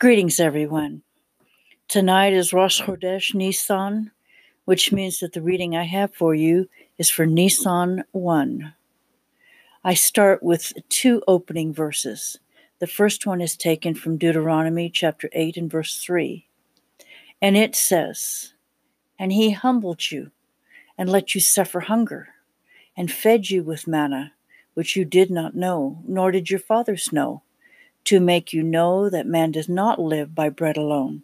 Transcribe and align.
Greetings, 0.00 0.40
everyone. 0.40 1.02
Tonight 1.86 2.32
is 2.32 2.54
Rosh 2.54 2.80
Chodesh 2.80 3.34
Nisan, 3.34 4.10
which 4.64 4.92
means 4.92 5.20
that 5.20 5.34
the 5.34 5.42
reading 5.42 5.76
I 5.76 5.82
have 5.82 6.14
for 6.14 6.34
you 6.34 6.70
is 6.96 7.10
for 7.10 7.26
Nisan 7.26 8.04
1. 8.12 8.72
I 9.84 9.92
start 9.92 10.42
with 10.42 10.72
two 10.88 11.22
opening 11.28 11.74
verses. 11.74 12.38
The 12.78 12.86
first 12.86 13.26
one 13.26 13.42
is 13.42 13.58
taken 13.58 13.94
from 13.94 14.16
Deuteronomy 14.16 14.88
chapter 14.88 15.28
8 15.34 15.58
and 15.58 15.70
verse 15.70 16.02
3. 16.02 16.46
And 17.42 17.58
it 17.58 17.76
says, 17.76 18.54
And 19.18 19.34
he 19.34 19.50
humbled 19.50 20.10
you 20.10 20.30
and 20.96 21.10
let 21.10 21.34
you 21.34 21.42
suffer 21.42 21.80
hunger, 21.80 22.28
and 22.96 23.12
fed 23.12 23.50
you 23.50 23.62
with 23.62 23.86
manna, 23.86 24.32
which 24.72 24.96
you 24.96 25.04
did 25.04 25.30
not 25.30 25.54
know, 25.54 25.98
nor 26.08 26.30
did 26.30 26.48
your 26.48 26.58
fathers 26.58 27.12
know 27.12 27.42
to 28.04 28.20
make 28.20 28.52
you 28.52 28.62
know 28.62 29.08
that 29.10 29.26
man 29.26 29.52
does 29.52 29.68
not 29.68 30.00
live 30.00 30.34
by 30.34 30.48
bread 30.48 30.76
alone, 30.76 31.22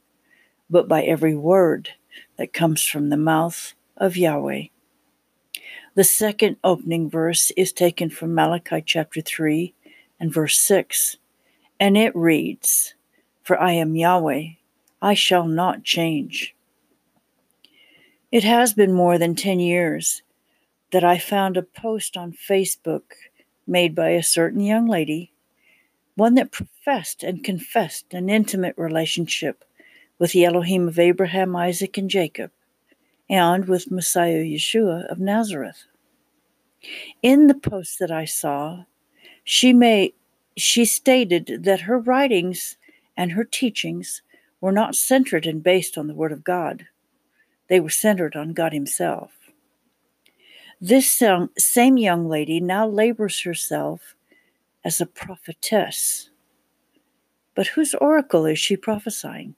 but 0.68 0.88
by 0.88 1.02
every 1.02 1.34
word 1.34 1.90
that 2.36 2.52
comes 2.52 2.82
from 2.84 3.08
the 3.08 3.16
mouth 3.16 3.74
of 3.96 4.16
Yahweh. 4.16 4.64
The 5.94 6.04
second 6.04 6.56
opening 6.62 7.08
verse 7.08 7.50
is 7.56 7.72
taken 7.72 8.10
from 8.10 8.34
Malachi 8.34 8.82
chapter 8.84 9.20
3 9.20 9.72
and 10.20 10.32
verse 10.32 10.58
6, 10.58 11.16
and 11.80 11.96
it 11.96 12.14
reads, 12.14 12.94
For 13.42 13.58
I 13.60 13.72
am 13.72 13.96
Yahweh, 13.96 14.48
I 15.00 15.14
shall 15.14 15.46
not 15.46 15.84
change. 15.84 16.54
It 18.30 18.44
has 18.44 18.74
been 18.74 18.92
more 18.92 19.18
than 19.18 19.34
10 19.34 19.60
years 19.60 20.22
that 20.92 21.04
I 21.04 21.18
found 21.18 21.56
a 21.56 21.62
post 21.62 22.16
on 22.16 22.32
Facebook 22.32 23.02
made 23.66 23.94
by 23.94 24.10
a 24.10 24.22
certain 24.22 24.60
young 24.60 24.86
lady 24.86 25.32
one 26.16 26.34
that 26.34 26.50
professed 26.50 27.22
and 27.22 27.44
confessed 27.44 28.12
an 28.12 28.28
intimate 28.28 28.74
relationship 28.76 29.64
with 30.18 30.32
the 30.32 30.44
Elohim 30.44 30.88
of 30.88 30.98
Abraham, 30.98 31.54
Isaac, 31.54 31.98
and 31.98 32.10
Jacob, 32.10 32.50
and 33.28 33.66
with 33.68 33.90
Messiah 33.90 34.42
Yeshua 34.42 35.06
of 35.10 35.18
Nazareth. 35.20 35.84
In 37.22 37.46
the 37.46 37.54
post 37.54 37.98
that 37.98 38.10
I 38.10 38.24
saw, 38.24 38.84
she 39.44 39.72
may 39.72 40.14
she 40.56 40.86
stated 40.86 41.64
that 41.64 41.82
her 41.82 41.98
writings 41.98 42.78
and 43.14 43.32
her 43.32 43.44
teachings 43.44 44.22
were 44.60 44.72
not 44.72 44.94
centered 44.94 45.46
and 45.46 45.62
based 45.62 45.98
on 45.98 46.06
the 46.06 46.14
Word 46.14 46.32
of 46.32 46.44
God. 46.44 46.86
They 47.68 47.78
were 47.78 47.90
centered 47.90 48.36
on 48.36 48.54
God 48.54 48.72
Himself. 48.72 49.32
This 50.80 51.22
same 51.58 51.98
young 51.98 52.28
lady 52.28 52.58
now 52.60 52.88
labors 52.88 53.42
herself 53.42 54.15
as 54.86 55.00
a 55.00 55.06
prophetess. 55.06 56.30
But 57.56 57.66
whose 57.66 57.92
oracle 57.94 58.46
is 58.46 58.60
she 58.60 58.76
prophesying? 58.76 59.56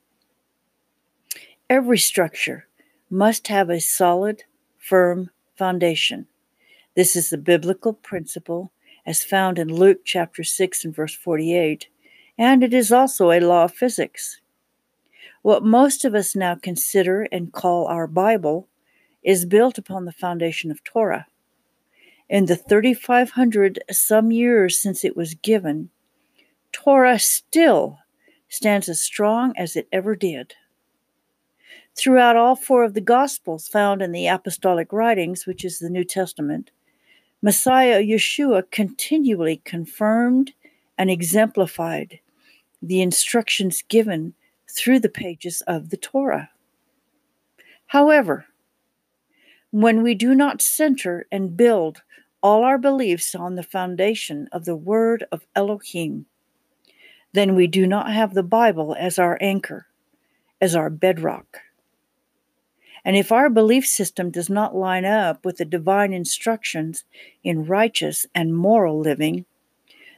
Every 1.69 1.98
structure 1.98 2.67
must 3.11 3.48
have 3.48 3.69
a 3.69 3.79
solid, 3.79 4.45
firm 4.79 5.29
foundation. 5.55 6.29
This 6.97 7.15
is 7.15 7.29
the 7.29 7.37
biblical 7.37 7.93
principle 7.93 8.73
as 9.05 9.23
found 9.23 9.59
in 9.59 9.69
Luke 9.69 10.01
chapter 10.03 10.43
6 10.43 10.87
and 10.87 10.97
verse 10.97 11.15
48, 11.15 11.89
and 12.39 12.65
it 12.65 12.73
is 12.73 12.91
also 12.91 13.31
a 13.31 13.41
law 13.41 13.65
of 13.65 13.75
physics. 13.75 14.41
What 15.42 15.63
most 15.63 16.07
of 16.07 16.15
us 16.15 16.35
now 16.35 16.55
consider 16.55 17.29
and 17.31 17.53
call 17.53 17.87
our 17.87 18.07
Bible 18.07 18.67
is 19.23 19.45
built 19.45 19.77
upon 19.77 20.07
the 20.07 20.13
foundation 20.13 20.70
of 20.70 20.83
Torah. 20.85 21.27
In 22.29 22.45
the 22.45 22.57
3,500 22.57 23.81
some 23.91 24.31
years 24.31 24.79
since 24.79 25.03
it 25.03 25.17
was 25.17 25.34
given, 25.34 25.89
Torah 26.73 27.19
still 27.19 28.01
stands 28.48 28.89
as 28.89 29.01
strong 29.01 29.55
as 29.57 29.77
it 29.77 29.89
ever 29.93 30.15
did. 30.15 30.55
Throughout 31.97 32.37
all 32.37 32.55
four 32.55 32.85
of 32.85 32.93
the 32.93 33.01
Gospels 33.01 33.67
found 33.67 34.03
in 34.03 34.12
the 34.12 34.27
Apostolic 34.27 34.93
writings, 34.93 35.47
which 35.47 35.64
is 35.64 35.79
the 35.79 35.89
New 35.89 36.05
Testament, 36.05 36.70
Messiah 37.41 38.02
Yeshua 38.02 38.70
continually 38.70 39.63
confirmed 39.64 40.52
and 40.98 41.11
exemplified 41.11 42.20
the 42.83 43.01
instructions 43.01 43.83
given 43.89 44.35
through 44.70 45.01
the 45.01 45.08
pages 45.08 45.63
of 45.63 45.89
the 45.89 45.97
Torah. 45.97 46.51
However, 47.86 48.47
when 49.70 50.02
we 50.02 50.14
do 50.14 50.35
not 50.35 50.61
center 50.61 51.27
and 51.33 51.57
build 51.57 52.02
all 52.43 52.65
our 52.65 52.79
beliefs 52.79 53.35
on 53.35 53.55
the 53.55 53.63
foundation 53.63 54.49
of 54.53 54.65
the 54.65 54.77
Word 54.77 55.25
of 55.33 55.47
Elohim, 55.55 56.27
then 57.33 57.55
we 57.55 57.67
do 57.67 57.87
not 57.87 58.13
have 58.13 58.35
the 58.35 58.43
Bible 58.43 58.97
as 58.99 59.19
our 59.19 59.39
anchor, 59.41 59.87
as 60.61 60.75
our 60.75 60.91
bedrock. 60.91 61.59
And 63.05 63.17
if 63.17 63.33
our 63.33 63.49
belief 63.49 63.87
system 63.87 64.31
does 64.31 64.51
not 64.51 64.75
line 64.75 65.05
up 65.05 65.45
with 65.45 65.57
the 65.59 65.65
divine 65.65 66.13
instructions 66.13 67.05
in 67.43 67.65
righteous 67.65 68.27
and 68.35 68.55
moral 68.55 68.99
living, 68.99 69.45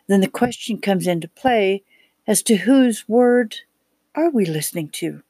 then 0.07 0.21
the 0.21 0.29
question 0.29 0.79
comes 0.79 1.07
into 1.07 1.29
play 1.29 1.85
as 2.27 2.43
to 2.43 2.57
whose 2.57 3.09
word 3.09 3.57
are 4.15 4.31
we 4.31 4.45
listening 4.45 4.89
to? 4.89 5.23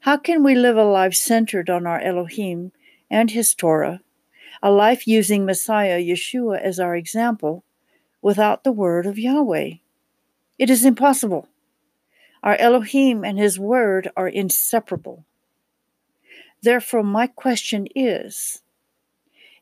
How 0.00 0.16
can 0.16 0.44
we 0.44 0.54
live 0.54 0.76
a 0.76 0.84
life 0.84 1.14
centered 1.14 1.68
on 1.68 1.86
our 1.86 2.00
Elohim 2.00 2.72
and 3.10 3.30
His 3.30 3.54
Torah, 3.54 4.00
a 4.64 4.70
life 4.70 5.06
using 5.06 5.44
Messiah 5.44 6.00
Yeshua 6.00 6.58
as 6.58 6.80
our 6.80 6.96
example, 6.96 7.64
without 8.22 8.64
the 8.64 8.72
word 8.72 9.04
of 9.04 9.18
Yahweh? 9.18 9.74
It 10.58 10.70
is 10.70 10.86
impossible. 10.86 11.48
Our 12.42 12.56
Elohim 12.56 13.24
and 13.24 13.38
His 13.38 13.58
word 13.58 14.10
are 14.16 14.26
inseparable. 14.26 15.26
Therefore, 16.62 17.02
my 17.02 17.26
question 17.26 17.86
is 17.94 18.62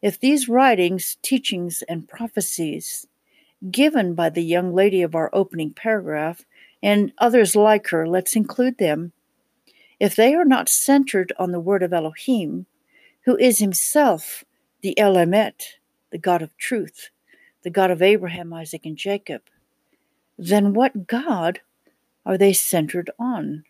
if 0.00 0.20
these 0.20 0.48
writings, 0.48 1.18
teachings, 1.20 1.82
and 1.88 2.08
prophecies 2.08 3.08
given 3.72 4.14
by 4.14 4.30
the 4.30 4.44
young 4.44 4.72
lady 4.72 5.02
of 5.02 5.16
our 5.16 5.30
opening 5.32 5.72
paragraph, 5.72 6.44
and 6.80 7.12
others 7.18 7.56
like 7.56 7.88
her, 7.88 8.06
let's 8.06 8.36
include 8.36 8.78
them, 8.78 9.10
if 9.98 10.14
they 10.14 10.32
are 10.32 10.44
not 10.44 10.68
centered 10.68 11.32
on 11.40 11.50
the 11.50 11.60
word 11.60 11.82
of 11.82 11.92
Elohim, 11.92 12.66
who 13.24 13.36
is 13.38 13.58
himself 13.58 14.44
the 14.82 14.98
El 14.98 15.14
Emet, 15.14 15.62
the 16.10 16.18
God 16.18 16.42
of 16.42 16.56
truth, 16.58 17.10
the 17.62 17.70
God 17.70 17.90
of 17.90 18.02
Abraham, 18.02 18.52
Isaac, 18.52 18.84
and 18.84 18.96
Jacob, 18.96 19.42
then 20.36 20.74
what 20.74 21.06
God 21.06 21.60
are 22.26 22.36
they 22.36 22.52
centered 22.52 23.10
on? 23.18 23.64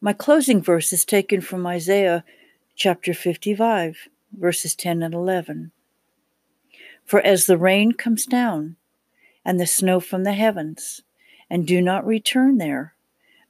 My 0.00 0.12
closing 0.12 0.62
verse 0.62 0.92
is 0.92 1.04
taken 1.04 1.40
from 1.40 1.66
Isaiah 1.66 2.24
chapter 2.74 3.14
55, 3.14 4.08
verses 4.32 4.74
10 4.74 5.02
and 5.02 5.14
11. 5.14 5.70
For 7.04 7.20
as 7.20 7.46
the 7.46 7.58
rain 7.58 7.92
comes 7.92 8.26
down 8.26 8.76
and 9.44 9.60
the 9.60 9.66
snow 9.66 10.00
from 10.00 10.24
the 10.24 10.32
heavens, 10.32 11.02
and 11.50 11.66
do 11.66 11.82
not 11.82 12.06
return 12.06 12.56
there, 12.56 12.94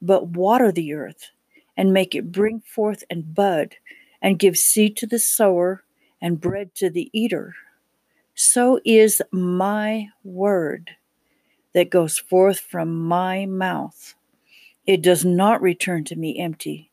but 0.03 0.29
water 0.29 0.73
the 0.73 0.93
earth 0.93 1.31
and 1.77 1.93
make 1.93 2.15
it 2.15 2.33
bring 2.33 2.61
forth 2.61 3.05
and 3.09 3.35
bud 3.35 3.77
and 4.25 4.39
give 4.39 4.57
seed 4.57 4.97
to 4.97 5.07
the 5.07 5.19
sower 5.19 5.85
and 6.23 6.41
bread 6.41 6.75
to 6.75 6.89
the 6.89 7.11
eater. 7.13 7.55
So 8.35 8.81
is 8.83 9.21
my 9.31 10.09
word 10.25 10.91
that 11.75 11.91
goes 11.91 12.19
forth 12.19 12.59
from 12.59 13.07
my 13.07 13.45
mouth. 13.45 14.15
It 14.87 15.03
does 15.03 15.27
not 15.27 15.61
return 15.61 16.05
to 16.05 16.17
me 16.17 16.39
empty, 16.39 16.91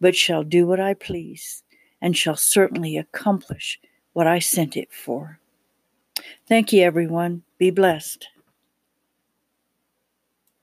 but 0.00 0.16
shall 0.16 0.42
do 0.42 0.66
what 0.66 0.80
I 0.80 0.94
please, 0.94 1.62
and 2.00 2.16
shall 2.16 2.36
certainly 2.36 2.96
accomplish 2.96 3.78
what 4.14 4.26
I 4.26 4.38
sent 4.38 4.74
it 4.74 4.90
for. 4.90 5.38
Thank 6.48 6.72
you, 6.72 6.82
everyone. 6.82 7.42
Be 7.58 7.70
blessed. 7.70 8.26